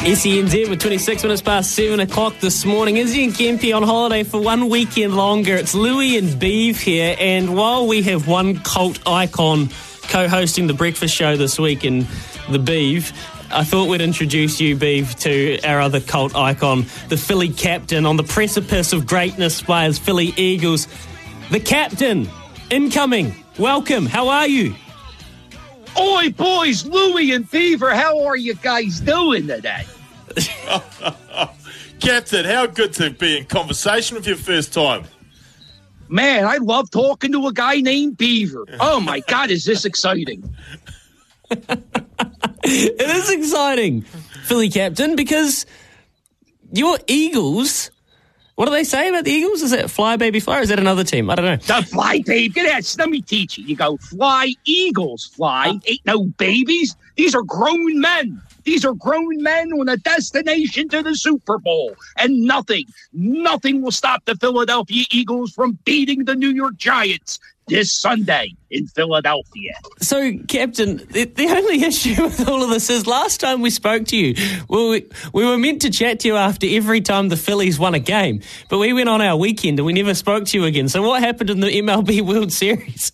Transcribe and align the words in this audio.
SENZ 0.00 0.70
with 0.70 0.80
26 0.80 1.22
minutes 1.24 1.42
past 1.42 1.72
7 1.72 2.00
o'clock 2.00 2.38
this 2.40 2.64
morning. 2.64 2.96
Izzy 2.96 3.22
and 3.22 3.34
Kempy 3.34 3.76
on 3.76 3.82
holiday 3.82 4.22
for 4.22 4.40
one 4.40 4.70
weekend 4.70 5.14
longer. 5.14 5.54
It's 5.56 5.74
Louis 5.74 6.16
and 6.16 6.38
Beeve 6.38 6.80
here, 6.80 7.14
and 7.20 7.54
while 7.54 7.86
we 7.86 8.00
have 8.02 8.26
one 8.26 8.60
cult 8.60 8.98
icon 9.06 9.68
co 10.04 10.26
hosting 10.26 10.66
the 10.68 10.72
breakfast 10.72 11.14
show 11.14 11.36
this 11.36 11.58
week 11.58 11.84
in 11.84 12.06
the 12.50 12.58
Beeve, 12.58 13.12
I 13.50 13.62
thought 13.62 13.90
we'd 13.90 14.00
introduce 14.00 14.58
you, 14.58 14.74
Beeve, 14.74 15.14
to 15.16 15.60
our 15.64 15.82
other 15.82 16.00
cult 16.00 16.34
icon, 16.34 16.86
the 17.10 17.18
Philly 17.18 17.50
captain 17.50 18.06
on 18.06 18.16
the 18.16 18.24
precipice 18.24 18.94
of 18.94 19.06
greatness 19.06 19.60
by 19.60 19.84
his 19.84 19.98
Philly 19.98 20.32
Eagles. 20.38 20.88
The 21.50 21.60
captain, 21.60 22.26
incoming. 22.70 23.34
Welcome. 23.58 24.06
How 24.06 24.28
are 24.28 24.48
you? 24.48 24.74
Oi, 25.98 26.30
boys, 26.30 26.86
Louie 26.86 27.32
and 27.32 27.50
Beaver, 27.50 27.94
how 27.94 28.24
are 28.24 28.36
you 28.36 28.54
guys 28.54 29.00
doing 29.00 29.46
today? 29.46 29.84
Captain, 32.00 32.44
how 32.44 32.66
good 32.66 32.92
to 32.94 33.10
be 33.10 33.38
in 33.38 33.44
conversation 33.46 34.16
with 34.16 34.26
you 34.26 34.36
first 34.36 34.72
time. 34.72 35.04
Man, 36.08 36.44
I 36.44 36.56
love 36.56 36.90
talking 36.90 37.32
to 37.32 37.46
a 37.46 37.52
guy 37.52 37.80
named 37.80 38.16
Beaver. 38.16 38.64
Oh 38.80 39.00
my 39.00 39.20
God, 39.20 39.50
is 39.50 39.64
this 39.64 39.84
exciting? 39.84 40.54
it 41.50 43.00
is 43.00 43.30
exciting, 43.30 44.02
Philly 44.44 44.70
captain, 44.70 45.16
because 45.16 45.66
your 46.72 46.98
Eagles. 47.06 47.90
What 48.60 48.66
do 48.66 48.72
they 48.72 48.84
say 48.84 49.08
about 49.08 49.24
the 49.24 49.30
Eagles? 49.30 49.62
Is 49.62 49.72
it 49.72 49.88
fly 49.88 50.18
baby 50.18 50.38
fly 50.38 50.58
or 50.58 50.60
is 50.60 50.68
that 50.68 50.78
another 50.78 51.02
team? 51.02 51.30
I 51.30 51.34
don't 51.34 51.46
know. 51.46 51.56
The 51.56 51.82
fly 51.86 52.20
baby. 52.26 52.50
Get 52.50 52.70
out. 52.70 52.94
Let 52.98 53.08
me 53.08 53.22
teach 53.22 53.56
you. 53.56 53.64
You 53.64 53.74
go 53.74 53.96
fly 53.96 54.52
Eagles 54.66 55.24
fly. 55.24 55.68
Ah. 55.68 55.80
Ain't 55.86 56.04
no 56.04 56.26
babies. 56.26 56.94
These 57.16 57.34
are 57.34 57.40
grown 57.40 57.98
men. 57.98 58.38
These 58.70 58.84
are 58.84 58.94
grown 58.94 59.42
men 59.42 59.72
on 59.72 59.88
a 59.88 59.96
destination 59.96 60.88
to 60.90 61.02
the 61.02 61.16
Super 61.16 61.58
Bowl. 61.58 61.96
And 62.16 62.42
nothing, 62.42 62.84
nothing 63.12 63.82
will 63.82 63.90
stop 63.90 64.24
the 64.26 64.36
Philadelphia 64.36 65.06
Eagles 65.10 65.50
from 65.50 65.76
beating 65.84 66.24
the 66.24 66.36
New 66.36 66.50
York 66.50 66.76
Giants 66.76 67.40
this 67.66 67.92
Sunday 67.92 68.54
in 68.70 68.86
Philadelphia. 68.86 69.72
So, 69.98 70.38
Captain, 70.46 70.98
the, 70.98 71.24
the, 71.24 71.48
only 71.48 71.82
issue 71.82 72.22
with 72.22 72.48
all 72.48 72.62
of 72.62 72.70
this 72.70 72.88
is 72.90 73.08
last 73.08 73.40
time 73.40 73.60
we 73.60 73.70
spoke 73.70 74.04
to 74.06 74.16
you, 74.16 74.36
well, 74.68 74.90
we, 74.90 75.04
we 75.32 75.44
were 75.44 75.58
meant 75.58 75.82
to 75.82 75.90
chat 75.90 76.20
to 76.20 76.28
you 76.28 76.36
after 76.36 76.68
every 76.70 77.00
time 77.00 77.28
the 77.28 77.36
Phillies 77.36 77.76
won 77.76 77.94
a 77.94 77.98
game, 77.98 78.40
but 78.68 78.78
we 78.78 78.92
went 78.92 79.08
on 79.08 79.20
our 79.20 79.36
weekend 79.36 79.80
and 79.80 79.86
we 79.86 79.92
never 79.92 80.14
spoke 80.14 80.44
to 80.44 80.56
you 80.56 80.64
again. 80.64 80.88
So, 80.88 81.02
what 81.02 81.20
happened 81.20 81.50
in 81.50 81.58
the 81.58 81.66
MLB 81.66 82.20
World 82.24 82.52
Series? 82.52 83.10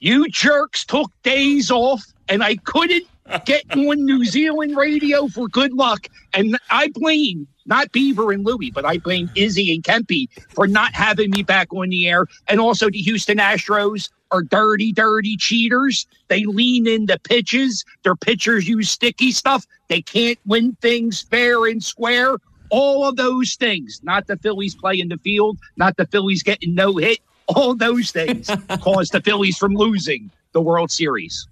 You 0.00 0.28
jerks 0.30 0.84
took 0.84 1.12
days 1.22 1.70
off, 1.70 2.02
and 2.28 2.42
I 2.42 2.56
couldn't 2.56 3.06
get 3.44 3.64
on 3.76 4.04
New 4.04 4.24
Zealand 4.24 4.76
radio 4.76 5.28
for 5.28 5.48
good 5.48 5.72
luck. 5.72 6.06
And 6.34 6.58
I 6.70 6.88
blame 6.94 7.46
not 7.66 7.92
Beaver 7.92 8.32
and 8.32 8.44
Louie, 8.44 8.70
but 8.70 8.84
I 8.84 8.98
blame 8.98 9.30
Izzy 9.34 9.74
and 9.74 9.82
Kempy 9.82 10.28
for 10.50 10.66
not 10.66 10.94
having 10.94 11.30
me 11.30 11.42
back 11.42 11.72
on 11.72 11.88
the 11.88 12.08
air. 12.08 12.26
And 12.48 12.60
also 12.60 12.90
the 12.90 12.98
Houston 12.98 13.38
Astros 13.38 14.10
are 14.30 14.42
dirty, 14.42 14.92
dirty 14.92 15.36
cheaters. 15.36 16.06
They 16.28 16.44
lean 16.44 16.86
into 16.86 17.18
pitches. 17.18 17.84
Their 18.02 18.16
pitchers 18.16 18.68
use 18.68 18.90
sticky 18.90 19.32
stuff. 19.32 19.66
They 19.88 20.02
can't 20.02 20.38
win 20.46 20.76
things 20.80 21.22
fair 21.22 21.66
and 21.66 21.82
square. 21.82 22.36
All 22.70 23.06
of 23.06 23.16
those 23.16 23.54
things, 23.54 24.00
not 24.02 24.26
the 24.26 24.38
Phillies 24.38 24.74
playing 24.74 25.10
the 25.10 25.18
field, 25.18 25.58
not 25.76 25.96
the 25.98 26.06
Phillies 26.06 26.42
getting 26.42 26.74
no 26.74 26.96
hit. 26.96 27.18
All 27.46 27.74
those 27.74 28.10
things 28.10 28.48
caused 28.80 29.12
the 29.12 29.20
Phillies 29.20 29.58
from 29.58 29.74
losing 29.74 30.30
the 30.52 30.60
World 30.60 30.90
Series. 30.90 31.46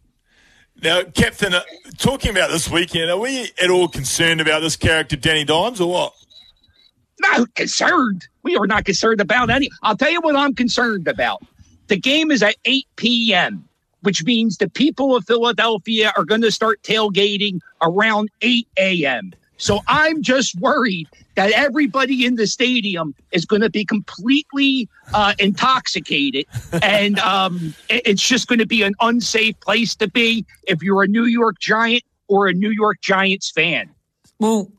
Now, 0.82 1.02
Captain, 1.02 1.52
uh, 1.52 1.62
talking 1.98 2.30
about 2.30 2.50
this 2.50 2.70
weekend, 2.70 3.10
are 3.10 3.18
we 3.18 3.50
at 3.62 3.68
all 3.68 3.86
concerned 3.86 4.40
about 4.40 4.60
this 4.60 4.76
character, 4.76 5.14
Danny 5.16 5.44
Dimes, 5.44 5.80
or 5.80 5.90
what? 5.90 6.14
No, 7.20 7.44
concerned. 7.54 8.26
We 8.42 8.56
are 8.56 8.66
not 8.66 8.86
concerned 8.86 9.20
about 9.20 9.50
any. 9.50 9.68
I'll 9.82 9.96
tell 9.96 10.10
you 10.10 10.22
what 10.22 10.36
I'm 10.36 10.54
concerned 10.54 11.06
about. 11.06 11.42
The 11.88 11.98
game 11.98 12.30
is 12.30 12.42
at 12.42 12.56
8 12.64 12.86
p.m., 12.96 13.68
which 14.00 14.24
means 14.24 14.56
the 14.56 14.70
people 14.70 15.14
of 15.14 15.26
Philadelphia 15.26 16.12
are 16.16 16.24
going 16.24 16.40
to 16.40 16.50
start 16.50 16.82
tailgating 16.82 17.60
around 17.82 18.30
8 18.40 18.66
a.m. 18.78 19.32
So 19.60 19.80
I'm 19.86 20.22
just 20.22 20.58
worried 20.58 21.06
that 21.36 21.52
everybody 21.52 22.24
in 22.24 22.36
the 22.36 22.46
stadium 22.46 23.14
is 23.30 23.44
going 23.44 23.62
to 23.62 23.70
be 23.70 23.84
completely 23.84 24.88
uh, 25.12 25.34
intoxicated, 25.38 26.46
and 26.82 27.18
um, 27.20 27.74
it's 27.88 28.26
just 28.26 28.48
going 28.48 28.58
to 28.58 28.66
be 28.66 28.82
an 28.82 28.94
unsafe 29.00 29.58
place 29.60 29.94
to 29.96 30.08
be 30.08 30.46
if 30.66 30.82
you're 30.82 31.02
a 31.02 31.08
New 31.08 31.26
York 31.26 31.60
Giant 31.60 32.02
or 32.26 32.48
a 32.48 32.52
New 32.52 32.70
York 32.70 33.00
Giants 33.02 33.50
fan. 33.50 33.90
Well, 34.38 34.70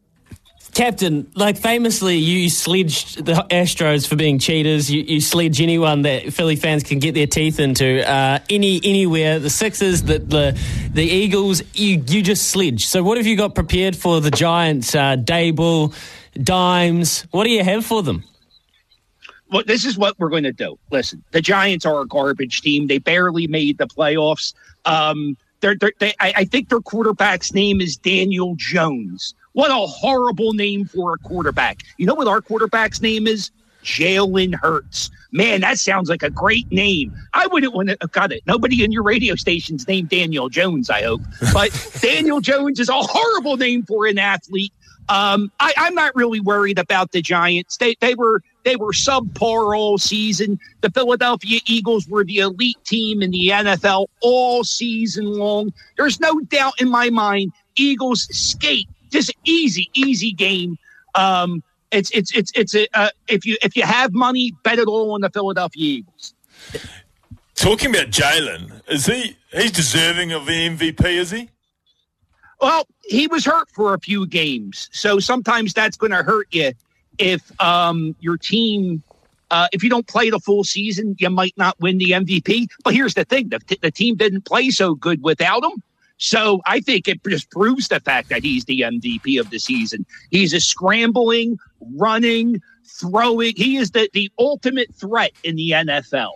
Captain, 0.73 1.29
like 1.35 1.57
famously, 1.57 2.15
you 2.15 2.49
sledged 2.49 3.25
the 3.25 3.33
Astros 3.49 4.07
for 4.07 4.15
being 4.15 4.39
cheaters. 4.39 4.89
You, 4.89 5.01
you 5.01 5.19
sledge 5.19 5.59
anyone 5.59 6.03
that 6.03 6.31
Philly 6.31 6.55
fans 6.55 6.83
can 6.83 6.99
get 6.99 7.13
their 7.13 7.27
teeth 7.27 7.59
into. 7.59 8.09
Uh, 8.09 8.39
any 8.49 8.79
anywhere, 8.83 9.39
the 9.39 9.49
Sixers, 9.49 10.03
the 10.03 10.19
the, 10.19 10.57
the 10.93 11.03
Eagles, 11.03 11.61
you 11.73 12.01
you 12.07 12.21
just 12.21 12.49
sledge. 12.49 12.85
So, 12.85 13.03
what 13.03 13.17
have 13.17 13.27
you 13.27 13.35
got 13.35 13.53
prepared 13.53 13.97
for 13.97 14.21
the 14.21 14.31
Giants? 14.31 14.95
Uh, 14.95 15.17
Daboll, 15.17 15.93
Dimes. 16.41 17.23
What 17.31 17.43
do 17.43 17.49
you 17.49 17.63
have 17.63 17.85
for 17.85 18.01
them? 18.01 18.23
Well, 19.51 19.63
this 19.67 19.83
is 19.83 19.97
what 19.97 20.17
we're 20.17 20.29
going 20.29 20.43
to 20.43 20.53
do. 20.53 20.79
Listen, 20.89 21.21
the 21.31 21.41
Giants 21.41 21.85
are 21.85 21.99
a 21.99 22.07
garbage 22.07 22.61
team. 22.61 22.87
They 22.87 22.99
barely 22.99 23.47
made 23.47 23.77
the 23.77 23.87
playoffs. 23.87 24.53
Um, 24.85 25.35
they're, 25.59 25.75
they're, 25.75 25.91
they, 25.99 26.13
I, 26.21 26.33
I 26.37 26.45
think 26.45 26.69
their 26.69 26.79
quarterback's 26.79 27.53
name 27.53 27.81
is 27.81 27.97
Daniel 27.97 28.55
Jones. 28.55 29.35
What 29.53 29.71
a 29.71 29.85
horrible 29.87 30.53
name 30.53 30.85
for 30.85 31.13
a 31.13 31.17
quarterback. 31.17 31.81
You 31.97 32.05
know 32.05 32.15
what 32.15 32.27
our 32.27 32.41
quarterback's 32.41 33.01
name 33.01 33.27
is? 33.27 33.51
Jalen 33.83 34.53
Hurts. 34.55 35.09
Man, 35.31 35.61
that 35.61 35.79
sounds 35.79 36.09
like 36.09 36.23
a 36.23 36.29
great 36.29 36.71
name. 36.71 37.13
I 37.33 37.47
wouldn't 37.47 37.73
want 37.73 37.89
to 37.89 37.97
have 38.01 38.11
got 38.11 38.31
it. 38.31 38.43
Nobody 38.45 38.83
in 38.83 38.91
your 38.91 39.03
radio 39.03 39.35
station's 39.35 39.87
named 39.87 40.09
Daniel 40.09 40.49
Jones, 40.49 40.89
I 40.89 41.03
hope. 41.03 41.21
But 41.53 41.71
Daniel 42.01 42.41
Jones 42.41 42.79
is 42.79 42.89
a 42.89 43.01
horrible 43.01 43.57
name 43.57 43.83
for 43.83 44.05
an 44.05 44.19
athlete. 44.19 44.73
Um, 45.09 45.51
I, 45.59 45.73
I'm 45.77 45.95
not 45.95 46.15
really 46.15 46.39
worried 46.39 46.79
about 46.79 47.11
the 47.11 47.21
Giants. 47.21 47.77
They 47.77 47.95
they 47.99 48.13
were 48.15 48.43
they 48.63 48.75
were 48.75 48.91
subpar 48.91 49.75
all 49.75 49.97
season. 49.97 50.59
The 50.81 50.91
Philadelphia 50.91 51.59
Eagles 51.65 52.07
were 52.07 52.23
the 52.23 52.37
elite 52.37 52.77
team 52.85 53.21
in 53.21 53.31
the 53.31 53.49
NFL 53.49 54.07
all 54.21 54.63
season 54.63 55.25
long. 55.25 55.73
There's 55.97 56.19
no 56.19 56.39
doubt 56.41 56.79
in 56.79 56.89
my 56.89 57.09
mind. 57.09 57.51
Eagles 57.75 58.27
skate 58.31 58.87
just 59.11 59.33
easy, 59.43 59.89
easy 59.93 60.31
game. 60.31 60.77
Um, 61.15 61.63
it's 61.91 62.09
it's 62.11 62.35
it's 62.35 62.51
it's 62.55 62.73
a 62.73 62.87
uh, 62.93 63.09
if 63.27 63.45
you 63.45 63.57
if 63.61 63.75
you 63.75 63.83
have 63.83 64.13
money, 64.13 64.53
bet 64.63 64.79
it 64.79 64.87
all 64.87 65.13
on 65.13 65.21
the 65.21 65.29
Philadelphia 65.29 65.99
Eagles. 65.99 66.33
Talking 67.55 67.91
about 67.91 68.07
Jalen, 68.07 68.81
is 68.89 69.05
he 69.05 69.35
he's 69.51 69.71
deserving 69.71 70.31
of 70.31 70.45
the 70.45 70.69
MVP? 70.69 71.05
Is 71.05 71.31
he? 71.31 71.49
Well, 72.61 72.87
he 73.03 73.27
was 73.27 73.45
hurt 73.45 73.69
for 73.71 73.93
a 73.93 73.99
few 73.99 74.25
games, 74.25 74.89
so 74.91 75.19
sometimes 75.19 75.73
that's 75.73 75.97
going 75.97 76.11
to 76.11 76.23
hurt 76.23 76.47
you 76.51 76.73
if 77.17 77.51
um, 77.61 78.15
your 78.19 78.37
team. 78.37 79.03
Uh, 79.49 79.67
if 79.73 79.83
you 79.83 79.89
don't 79.89 80.07
play 80.07 80.29
the 80.29 80.39
full 80.39 80.63
season, 80.63 81.13
you 81.19 81.29
might 81.29 81.53
not 81.57 81.77
win 81.81 81.97
the 81.97 82.11
MVP. 82.11 82.67
But 82.85 82.93
here's 82.93 83.15
the 83.15 83.25
thing: 83.25 83.49
the, 83.49 83.59
the 83.81 83.91
team 83.91 84.15
didn't 84.15 84.45
play 84.45 84.69
so 84.69 84.95
good 84.95 85.21
without 85.21 85.63
him. 85.63 85.83
So 86.21 86.61
I 86.67 86.81
think 86.81 87.07
it 87.07 87.19
just 87.23 87.49
proves 87.49 87.87
the 87.87 87.99
fact 87.99 88.29
that 88.29 88.43
he's 88.43 88.65
the 88.65 88.81
MVP 88.81 89.39
of 89.39 89.49
the 89.49 89.57
season. 89.57 90.05
He's 90.29 90.53
a 90.53 90.59
scrambling, 90.59 91.57
running, 91.95 92.61
throwing. 92.85 93.53
He 93.57 93.77
is 93.77 93.89
the, 93.89 94.07
the 94.13 94.31
ultimate 94.37 94.93
threat 94.93 95.31
in 95.43 95.55
the 95.55 95.71
NFL. 95.71 96.29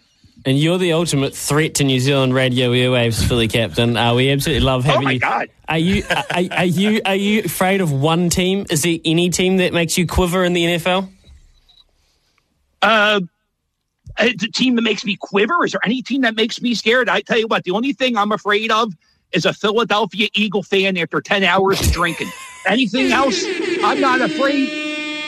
And 0.43 0.57
you're 0.57 0.79
the 0.79 0.93
ultimate 0.93 1.35
threat 1.35 1.75
to 1.75 1.83
New 1.83 1.99
Zealand 1.99 2.33
radio 2.33 2.71
airwaves, 2.71 3.23
Philly 3.27 3.47
Captain. 3.47 3.95
Uh, 3.95 4.15
we 4.15 4.31
absolutely 4.31 4.65
love 4.65 4.85
having 4.85 5.01
oh 5.01 5.03
my 5.03 5.11
you. 5.11 5.19
God. 5.19 5.49
Are 5.69 5.77
you 5.77 6.03
are, 6.09 6.43
are, 6.51 6.65
you 6.65 7.01
are 7.05 7.15
you 7.15 7.43
afraid 7.43 7.79
of 7.79 7.91
one 7.91 8.29
team? 8.29 8.65
Is 8.71 8.81
there 8.81 8.97
any 9.05 9.29
team 9.29 9.57
that 9.57 9.71
makes 9.71 9.99
you 9.99 10.07
quiver 10.07 10.43
in 10.43 10.53
the 10.53 10.65
NFL? 10.65 11.11
Uh, 12.81 13.21
the 14.17 14.49
team 14.51 14.75
that 14.75 14.81
makes 14.81 15.05
me 15.05 15.15
quiver. 15.15 15.63
Is 15.63 15.73
there 15.73 15.81
any 15.85 16.01
team 16.01 16.21
that 16.21 16.35
makes 16.35 16.59
me 16.59 16.73
scared? 16.73 17.07
I 17.07 17.21
tell 17.21 17.37
you 17.37 17.47
what, 17.47 17.63
the 17.63 17.71
only 17.71 17.93
thing 17.93 18.17
I'm 18.17 18.31
afraid 18.31 18.71
of 18.71 18.93
is 19.31 19.45
a 19.45 19.53
Philadelphia 19.53 20.29
Eagle 20.33 20.63
fan 20.63 20.97
after 20.97 21.21
10 21.21 21.43
hours 21.43 21.79
of 21.81 21.91
drinking. 21.91 22.29
Anything 22.67 23.11
else? 23.11 23.43
I'm 23.83 23.99
not 23.99 24.21
afraid. 24.21 24.69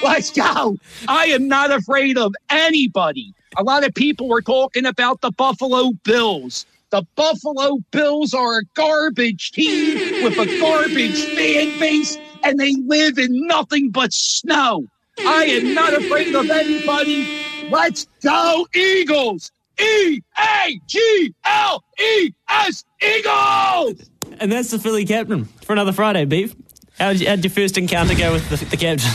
Let's 0.04 0.32
go. 0.32 0.78
I 1.08 1.26
am 1.26 1.48
not 1.48 1.72
afraid 1.72 2.18
of 2.18 2.34
anybody. 2.50 3.34
A 3.58 3.64
lot 3.64 3.86
of 3.86 3.94
people 3.94 4.32
are 4.34 4.42
talking 4.42 4.86
about 4.86 5.22
the 5.22 5.32
Buffalo 5.32 5.94
Bills. 6.04 6.66
The 6.90 7.04
Buffalo 7.16 7.80
Bills 7.92 8.34
are 8.34 8.60
a 8.60 8.64
garbage 8.76 9.52
team 9.52 10.24
with 10.24 10.38
a 10.38 10.60
garbage 10.60 11.26
fan 11.36 11.78
base, 11.80 12.18
and 12.44 12.60
they 12.60 12.76
live 12.86 13.18
in 13.18 13.48
nothing 13.48 13.90
but 13.90 14.14
snow. 14.14 14.86
I 15.20 15.46
am 15.46 15.74
not 15.74 15.94
afraid 15.94 16.34
of 16.36 16.50
anybody. 16.50 17.28
Let's 17.70 18.08
go, 18.22 18.68
Eagles! 18.74 19.52
E 19.80 20.22
A 20.40 20.80
G 20.88 21.34
L 21.44 21.84
E 22.00 22.32
S 22.50 22.84
Eagles! 23.02 24.10
And 24.40 24.52
that's 24.52 24.72
the 24.72 24.80
Philly 24.80 25.06
captain 25.06 25.46
for 25.46 25.74
another 25.74 25.94
Friday, 25.94 26.26
Beef. 26.26 26.56
How'd, 27.00 27.20
you, 27.20 27.28
how'd 27.28 27.44
your 27.44 27.52
first 27.52 27.78
encounter 27.78 28.16
go 28.16 28.34
with 28.34 28.50
the, 28.50 28.58
the 28.66 28.78
captain? 28.78 29.12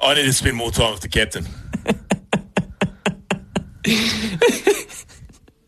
I 0.00 0.14
need 0.14 0.24
to 0.24 0.32
spend 0.32 0.56
more 0.56 0.70
time 0.70 0.92
with 0.92 1.02
the 1.02 1.08
captain. 1.08 1.46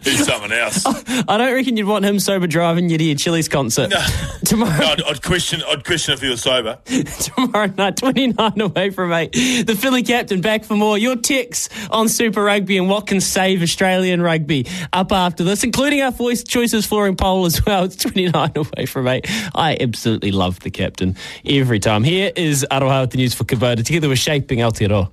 He's 0.05 0.27
something 0.27 0.53
else. 0.53 0.85
I 0.87 1.37
don't 1.39 1.55
reckon 1.55 1.77
you'd 1.77 1.87
want 1.87 2.05
him 2.05 2.19
sober 2.19 2.47
driving 2.47 2.89
you 2.89 2.99
to 2.99 3.05
your 3.05 3.17
Chili's 3.17 3.49
concert. 3.49 3.91
No. 3.91 4.05
Tomorrow, 4.45 4.79
No, 4.79 4.87
I'd, 4.87 5.03
I'd 5.05 5.23
question. 5.23 5.63
I'd 5.69 5.85
question 5.85 6.15
if 6.15 6.21
he 6.21 6.29
was 6.29 6.43
sober. 6.43 6.79
tomorrow 6.87 7.73
night, 7.77 7.97
29 7.97 8.61
away 8.61 8.91
from 8.91 9.13
8. 9.13 9.33
The 9.67 9.77
Philly 9.79 10.03
captain 10.03 10.41
back 10.41 10.65
for 10.65 10.75
more. 10.75 10.99
Your 10.99 11.17
ticks 11.17 11.69
on 11.91 12.09
Super 12.09 12.43
Rugby 12.43 12.77
and 12.79 12.89
what 12.89 13.07
can 13.07 13.21
save 13.21 13.63
Australian 13.63 14.21
rugby 14.21 14.67
up 14.93 15.13
after 15.13 15.45
this, 15.45 15.65
including 15.65 16.03
our 16.03 16.11
voice 16.13 16.43
choices 16.43 16.85
flooring 16.87 17.17
poll 17.17 17.47
as 17.47 17.65
well. 17.65 17.85
It's 17.85 17.97
29 17.97 18.53
away 18.57 18.87
from 18.87 19.09
8. 19.09 19.27
I 19.55 19.77
absolutely 19.81 20.33
love 20.33 20.61
the 20.61 20.71
captain 20.71 21.17
every 21.47 21.79
time. 21.79 22.05
Here 22.05 22.33
is 22.35 22.67
Aroha 22.71 23.03
with 23.03 23.11
the 23.11 23.19
news 23.19 23.35
for 23.35 23.45
Kubota 23.45 23.85
together 23.85 24.09
with 24.09 24.19
Shaping 24.19 24.59
Aotearoa. 24.59 25.11